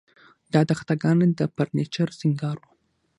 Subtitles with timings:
[0.53, 2.65] دا تخته ګانې د فرنیچر سینګار و